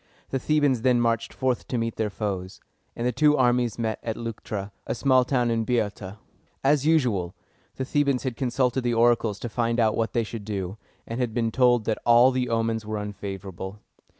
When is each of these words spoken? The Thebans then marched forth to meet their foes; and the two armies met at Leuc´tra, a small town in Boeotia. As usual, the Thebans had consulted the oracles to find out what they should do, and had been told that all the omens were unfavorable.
The 0.31 0.39
Thebans 0.39 0.81
then 0.81 0.99
marched 0.99 1.31
forth 1.31 1.67
to 1.67 1.77
meet 1.77 1.97
their 1.97 2.09
foes; 2.09 2.59
and 2.95 3.05
the 3.05 3.11
two 3.11 3.37
armies 3.37 3.77
met 3.77 3.99
at 4.01 4.15
Leuc´tra, 4.15 4.71
a 4.87 4.95
small 4.95 5.23
town 5.23 5.51
in 5.51 5.63
Boeotia. 5.63 6.17
As 6.63 6.87
usual, 6.87 7.35
the 7.75 7.85
Thebans 7.85 8.23
had 8.23 8.35
consulted 8.35 8.81
the 8.81 8.95
oracles 8.95 9.37
to 9.41 9.47
find 9.47 9.79
out 9.79 9.95
what 9.95 10.13
they 10.13 10.23
should 10.23 10.43
do, 10.43 10.79
and 11.05 11.19
had 11.19 11.35
been 11.35 11.51
told 11.51 11.85
that 11.85 11.99
all 12.03 12.31
the 12.31 12.49
omens 12.49 12.83
were 12.83 12.97
unfavorable. 12.97 13.77